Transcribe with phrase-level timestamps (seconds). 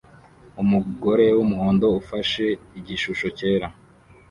[0.61, 2.45] Umugore wumuhondo ufashe
[2.79, 3.67] igishusho cyera